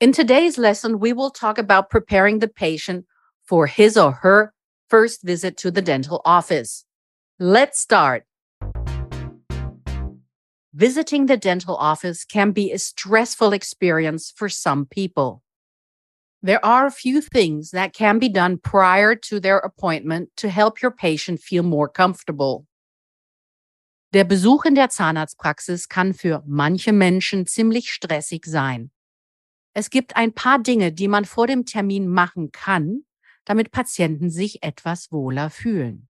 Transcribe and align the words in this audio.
In 0.00 0.12
today's 0.12 0.56
lesson, 0.56 0.98
we 0.98 1.12
will 1.12 1.28
talk 1.28 1.58
about 1.58 1.90
preparing 1.90 2.38
the 2.38 2.48
patient 2.48 3.04
for 3.44 3.66
his 3.66 3.98
or 3.98 4.12
her 4.12 4.54
first 4.88 5.22
visit 5.22 5.58
to 5.58 5.70
the 5.70 5.82
dental 5.82 6.22
office. 6.24 6.86
Let's 7.38 7.78
start. 7.78 8.24
Visiting 10.72 11.26
the 11.26 11.36
dental 11.36 11.76
office 11.76 12.24
can 12.24 12.52
be 12.52 12.72
a 12.72 12.78
stressful 12.78 13.52
experience 13.52 14.32
for 14.34 14.48
some 14.48 14.86
people. 14.86 15.42
There 16.42 16.64
are 16.64 16.86
a 16.86 16.90
few 16.90 17.20
things 17.20 17.70
that 17.72 17.92
can 17.92 18.18
be 18.18 18.30
done 18.30 18.56
prior 18.56 19.14
to 19.14 19.38
their 19.38 19.58
appointment 19.58 20.30
to 20.36 20.48
help 20.48 20.80
your 20.80 20.92
patient 20.92 21.40
feel 21.40 21.62
more 21.62 21.90
comfortable. 21.90 22.66
Der 24.14 24.24
Besuch 24.24 24.64
in 24.64 24.74
der 24.74 24.88
Zahnarztpraxis 24.88 25.90
kann 25.90 26.14
für 26.14 26.42
manche 26.46 26.92
Menschen 26.92 27.46
ziemlich 27.46 27.90
stressig 27.92 28.46
sein. 28.46 28.90
Es 29.74 29.90
gibt 29.90 30.16
ein 30.16 30.32
paar 30.32 30.58
Dinge, 30.58 30.92
die 30.92 31.08
man 31.08 31.24
vor 31.24 31.46
dem 31.46 31.64
Termin 31.64 32.08
machen 32.08 32.50
kann, 32.50 33.04
damit 33.44 33.70
Patienten 33.70 34.30
sich 34.30 34.62
etwas 34.62 35.12
wohler 35.12 35.50
fühlen. 35.50 36.08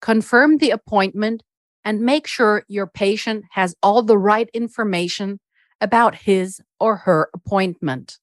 Confirm 0.00 0.58
the 0.58 0.70
appointment 0.70 1.42
and 1.84 2.00
make 2.00 2.26
sure 2.26 2.64
your 2.68 2.86
patient 2.86 3.44
has 3.50 3.74
all 3.82 4.02
the 4.02 4.16
right 4.16 4.48
information 4.54 5.40
about 5.80 6.14
his 6.14 6.62
or 6.78 6.96
her 7.04 7.28
appointment. 7.34 8.18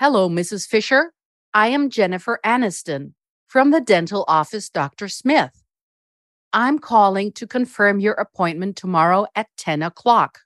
Hello, 0.00 0.28
Mrs. 0.28 0.66
Fisher. 0.66 1.12
I 1.52 1.68
am 1.68 1.90
Jennifer 1.90 2.40
Aniston 2.44 3.14
from 3.46 3.70
the 3.70 3.80
dental 3.80 4.24
office, 4.28 4.70
Dr. 4.70 5.08
Smith. 5.08 5.62
I'm 6.52 6.78
calling 6.78 7.32
to 7.32 7.46
confirm 7.46 8.00
your 8.00 8.14
appointment 8.14 8.76
tomorrow 8.76 9.26
at 9.36 9.48
10 9.56 9.82
o'clock. 9.82 10.40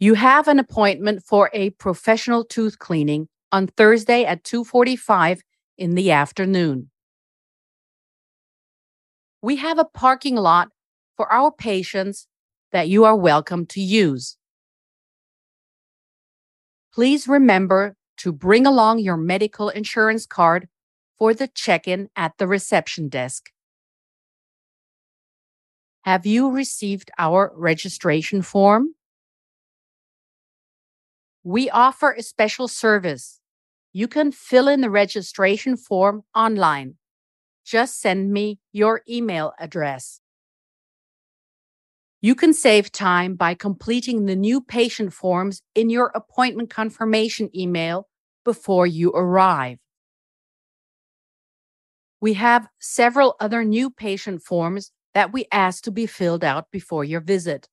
You 0.00 0.14
have 0.14 0.46
an 0.46 0.60
appointment 0.60 1.24
for 1.24 1.50
a 1.52 1.70
professional 1.70 2.44
tooth 2.44 2.78
cleaning 2.78 3.28
on 3.50 3.66
Thursday 3.66 4.24
at 4.24 4.44
2:45 4.44 5.42
in 5.76 5.96
the 5.96 6.12
afternoon. 6.12 6.90
We 9.42 9.56
have 9.56 9.78
a 9.78 9.84
parking 9.84 10.36
lot 10.36 10.68
for 11.16 11.32
our 11.32 11.50
patients 11.50 12.28
that 12.70 12.88
you 12.88 13.04
are 13.04 13.16
welcome 13.16 13.66
to 13.66 13.80
use. 13.80 14.36
Please 16.92 17.26
remember 17.26 17.96
to 18.18 18.32
bring 18.32 18.66
along 18.66 19.00
your 19.00 19.16
medical 19.16 19.68
insurance 19.68 20.26
card 20.26 20.68
for 21.16 21.34
the 21.34 21.48
check-in 21.48 22.08
at 22.14 22.38
the 22.38 22.46
reception 22.46 23.08
desk. 23.08 23.50
Have 26.02 26.24
you 26.24 26.50
received 26.50 27.10
our 27.18 27.52
registration 27.56 28.42
form? 28.42 28.94
We 31.44 31.70
offer 31.70 32.12
a 32.12 32.22
special 32.22 32.68
service. 32.68 33.40
You 33.92 34.08
can 34.08 34.32
fill 34.32 34.68
in 34.68 34.80
the 34.80 34.90
registration 34.90 35.76
form 35.76 36.22
online. 36.34 36.96
Just 37.64 38.00
send 38.00 38.32
me 38.32 38.58
your 38.72 39.02
email 39.08 39.52
address. 39.58 40.20
You 42.20 42.34
can 42.34 42.52
save 42.52 42.90
time 42.90 43.36
by 43.36 43.54
completing 43.54 44.26
the 44.26 44.34
new 44.34 44.60
patient 44.60 45.12
forms 45.12 45.62
in 45.76 45.88
your 45.88 46.10
appointment 46.16 46.68
confirmation 46.68 47.48
email 47.56 48.08
before 48.44 48.88
you 48.88 49.10
arrive. 49.10 49.78
We 52.20 52.34
have 52.34 52.66
several 52.80 53.36
other 53.38 53.62
new 53.62 53.88
patient 53.88 54.42
forms 54.42 54.90
that 55.14 55.32
we 55.32 55.46
ask 55.52 55.84
to 55.84 55.92
be 55.92 56.06
filled 56.06 56.42
out 56.42 56.72
before 56.72 57.04
your 57.04 57.20
visit. 57.20 57.68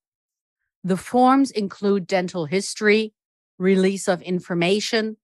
The 0.84 0.98
forms 0.98 1.50
include 1.50 2.06
dental 2.06 2.46
history, 2.46 3.15
release 3.58 4.08
of 4.08 4.22
information, 4.22 5.18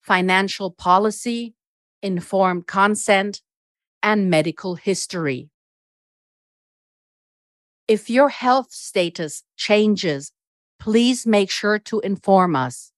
financial 0.00 0.70
policy, 0.70 1.54
informed 2.02 2.66
consent, 2.66 3.42
and 4.02 4.28
medical 4.28 4.74
history. 4.74 5.50
If 7.88 8.08
your 8.08 8.28
health 8.28 8.70
status 8.70 9.42
changes, 9.56 10.32
please 10.78 11.26
make 11.26 11.50
sure 11.50 11.78
to 11.78 12.00
inform 12.00 12.56
us. 12.56 12.92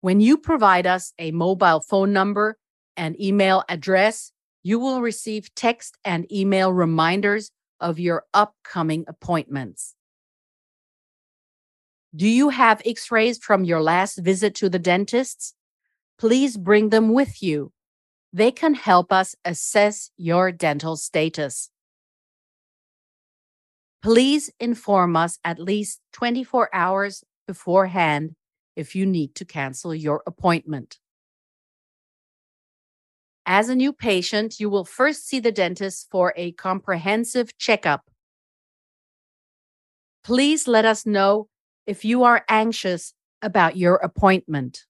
When 0.00 0.20
you 0.20 0.36
provide 0.36 0.86
us 0.86 1.12
a 1.18 1.30
mobile 1.30 1.80
phone 1.80 2.12
number 2.12 2.58
and 2.96 3.20
email 3.20 3.62
address, 3.68 4.32
you 4.64 4.78
will 4.78 5.00
receive 5.00 5.54
text 5.54 5.96
and 6.04 6.30
email 6.32 6.72
reminders 6.72 7.50
of 7.80 7.98
your 7.98 8.24
upcoming 8.34 9.04
appointments. 9.08 9.94
Do 12.14 12.28
you 12.28 12.50
have 12.50 12.82
x 12.84 13.10
rays 13.10 13.38
from 13.38 13.64
your 13.64 13.82
last 13.82 14.18
visit 14.18 14.54
to 14.56 14.68
the 14.68 14.78
dentist? 14.78 15.54
Please 16.18 16.58
bring 16.58 16.90
them 16.90 17.14
with 17.14 17.42
you. 17.42 17.72
They 18.34 18.50
can 18.50 18.74
help 18.74 19.12
us 19.12 19.34
assess 19.44 20.10
your 20.16 20.52
dental 20.52 20.96
status. 20.96 21.70
Please 24.02 24.50
inform 24.60 25.16
us 25.16 25.38
at 25.42 25.58
least 25.58 26.00
24 26.12 26.68
hours 26.74 27.24
beforehand 27.46 28.34
if 28.76 28.94
you 28.94 29.06
need 29.06 29.34
to 29.36 29.44
cancel 29.44 29.94
your 29.94 30.22
appointment. 30.26 30.98
As 33.46 33.68
a 33.68 33.74
new 33.74 33.92
patient, 33.92 34.60
you 34.60 34.68
will 34.68 34.84
first 34.84 35.26
see 35.26 35.40
the 35.40 35.52
dentist 35.52 36.08
for 36.10 36.34
a 36.36 36.52
comprehensive 36.52 37.56
checkup. 37.58 38.02
Please 40.22 40.68
let 40.68 40.84
us 40.84 41.06
know 41.06 41.48
if 41.86 42.04
you 42.04 42.22
are 42.24 42.44
anxious 42.48 43.14
about 43.40 43.76
your 43.76 43.96
appointment. 43.96 44.86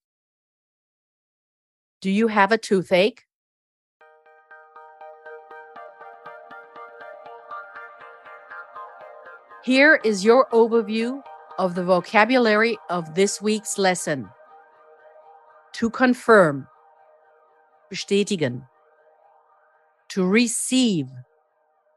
Do 2.00 2.10
you 2.10 2.28
have 2.28 2.52
a 2.52 2.58
toothache? 2.58 3.24
Here 9.64 10.00
is 10.04 10.24
your 10.24 10.48
overview 10.52 11.22
of 11.58 11.74
the 11.74 11.84
vocabulary 11.84 12.76
of 12.90 13.14
this 13.14 13.40
week's 13.40 13.78
lesson. 13.78 14.28
To 15.74 15.88
confirm, 15.88 16.66
bestätigen. 17.90 18.66
To 20.08 20.26
receive, 20.26 21.06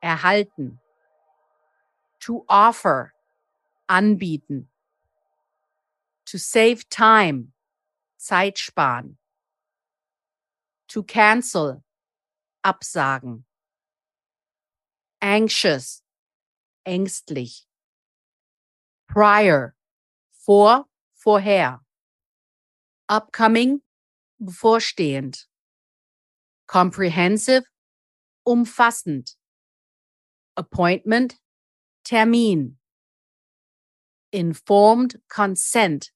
erhalten. 0.04 0.78
To 2.22 2.46
offer, 2.48 3.14
anbieten. 3.90 4.68
To 6.36 6.40
save 6.40 6.90
time, 6.90 7.54
Zeit 8.18 8.58
sparen. 8.58 9.16
To 10.90 11.02
cancel, 11.02 11.82
absagen. 12.62 13.46
Anxious, 15.22 16.02
ängstlich. 16.86 17.62
Prior, 19.08 19.76
vor, 20.46 20.88
vorher. 21.24 21.80
Upcoming, 23.08 23.80
bevorstehend. 24.38 25.46
Comprehensive, 26.68 27.64
umfassend. 28.46 29.38
Appointment, 30.58 31.36
Termin. 32.04 32.76
Informed 34.34 35.22
Consent, 35.30 36.12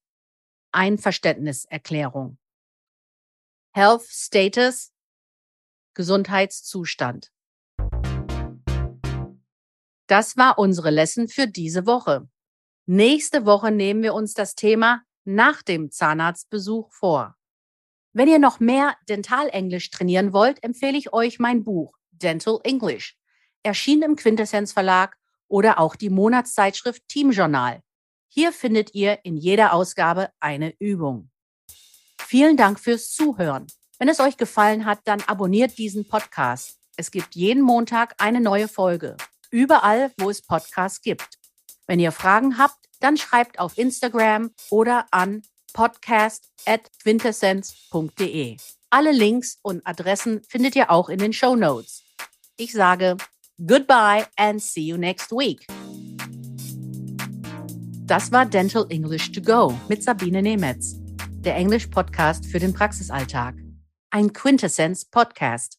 Einverständniserklärung. 0.72 2.38
Health 3.72 4.04
Status, 4.10 4.92
Gesundheitszustand. 5.94 7.32
Das 10.08 10.38
war 10.38 10.58
unsere 10.58 10.90
Lesson 10.90 11.28
für 11.28 11.48
diese 11.48 11.86
Woche. 11.86 12.28
Nächste 12.86 13.46
Woche 13.46 13.72
nehmen 13.72 14.02
wir 14.02 14.14
uns 14.14 14.34
das 14.34 14.56
Thema 14.56 15.04
nach 15.24 15.62
dem 15.62 15.92
Zahnarztbesuch 15.92 16.92
vor. 16.92 17.36
Wenn 18.14 18.28
ihr 18.28 18.40
noch 18.40 18.60
mehr 18.60 18.96
Dentalenglisch 19.08 19.92
trainieren 19.92 20.34
wollt, 20.34 20.64
empfehle 20.64 20.98
ich 20.98 21.14
euch 21.14 21.38
mein 21.38 21.64
Buch 21.64 21.96
Dental 22.12 22.60
English, 22.64 23.18
erschienen 23.62 24.04
im 24.04 24.16
Quintessenz 24.16 24.74
Verlag 24.74 25.16
oder 25.48 25.80
auch 25.80 25.96
die 25.96 26.10
Monatszeitschrift 26.10 27.08
Team 27.08 27.32
Journal. 27.32 27.84
Hier 28.30 28.54
findet 28.54 28.94
ihr 28.94 29.20
in 29.24 29.38
jeder 29.38 29.74
Ausgabe 29.74 30.30
eine 30.40 30.76
Übung. 30.80 31.32
Vielen 32.20 32.56
Dank 32.58 32.80
fürs 32.80 33.10
Zuhören. 33.12 33.66
Wenn 33.98 34.08
es 34.08 34.20
euch 34.20 34.38
gefallen 34.38 34.86
hat, 34.86 35.00
dann 35.06 35.24
abonniert 35.24 35.80
diesen 35.80 36.08
Podcast. 36.08 36.78
Es 36.96 37.12
gibt 37.12 37.36
jeden 37.36 37.64
Montag 37.64 38.14
eine 38.20 38.40
neue 38.40 38.68
Folge. 38.68 39.18
Überall, 39.50 40.12
wo 40.18 40.30
es 40.30 40.44
Podcasts 40.44 41.02
gibt. 41.02 41.40
Wenn 41.88 42.00
ihr 42.00 42.12
Fragen 42.12 42.60
habt, 42.60 42.78
dann 43.00 43.18
schreibt 43.18 43.58
auf 43.58 43.80
Instagram 43.80 44.52
oder 44.70 45.08
an 45.10 45.42
podcast.quintessenz.de. 45.74 48.58
Alle 48.92 49.12
Links 49.12 49.60
und 49.62 49.86
Adressen 49.88 50.44
findet 50.44 50.76
ihr 50.76 50.92
auch 50.92 51.10
in 51.10 51.18
den 51.20 51.34
Show 51.34 51.56
Notes. 51.56 52.04
Ich 52.58 52.74
sage 52.74 53.18
goodbye 53.66 54.28
and 54.36 54.62
see 54.62 54.82
you 54.82 54.98
next 54.98 55.32
week. 55.32 55.66
Das 58.10 58.32
war 58.32 58.48
Dental 58.48 58.88
English 58.90 59.32
to 59.34 59.40
Go 59.40 59.72
mit 59.88 60.02
Sabine 60.02 60.42
Nemetz, 60.42 60.96
der 61.46 61.56
Englisch-Podcast 61.56 62.48
für 62.48 62.58
den 62.58 62.74
Praxisalltag. 62.74 63.54
Ein 64.10 64.34
Quintessence-Podcast. 64.34 65.79